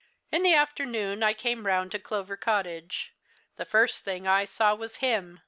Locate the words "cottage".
2.35-3.13